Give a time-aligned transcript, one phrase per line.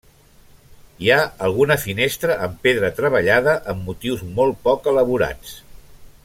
[1.07, 5.55] Hi ha alguna finestra amb pedra treballada amb motius molt poc elaborats.